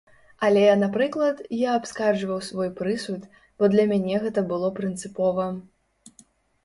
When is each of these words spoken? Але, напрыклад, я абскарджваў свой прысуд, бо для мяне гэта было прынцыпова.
Але, 0.45 0.61
напрыклад, 0.83 1.43
я 1.57 1.73
абскарджваў 1.81 2.39
свой 2.49 2.69
прысуд, 2.81 3.21
бо 3.59 3.63
для 3.77 3.87
мяне 3.95 4.15
гэта 4.25 4.39
было 4.55 4.67
прынцыпова. 4.81 5.45